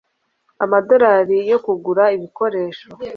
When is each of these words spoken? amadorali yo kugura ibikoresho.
amadorali 0.63 1.37
yo 1.51 1.57
kugura 1.65 2.03
ibikoresho. 2.15 2.87